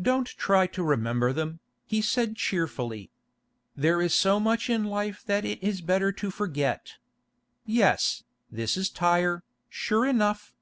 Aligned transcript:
"Don't 0.00 0.28
try 0.28 0.68
to 0.68 0.84
remember 0.84 1.32
them," 1.32 1.58
he 1.84 2.00
said 2.00 2.36
cheerfully. 2.36 3.10
"There 3.74 4.00
is 4.00 4.14
so 4.14 4.38
much 4.38 4.70
in 4.70 4.84
life 4.84 5.24
that 5.26 5.44
it 5.44 5.60
is 5.60 5.80
better 5.80 6.12
to 6.12 6.30
forget. 6.30 6.98
Yes, 7.64 8.22
this 8.52 8.76
is 8.76 8.88
Tyre, 8.88 9.42
sure 9.68 10.06
enough. 10.06 10.54